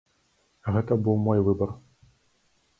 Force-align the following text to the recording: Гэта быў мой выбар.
Гэта 0.77 0.97
быў 1.05 1.15
мой 1.27 1.45
выбар. 1.51 1.77